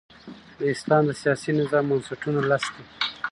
د 0.59 0.61
اسلام 0.73 1.03
د 1.07 1.11
سیاسي 1.21 1.51
نظام 1.59 1.85
بنسټونه 1.89 2.39
لس 2.49 2.63
دي. 2.73 2.83